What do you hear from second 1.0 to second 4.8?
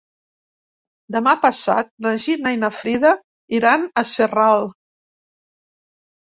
Demà passat na Gina i na Frida iran a Sarral.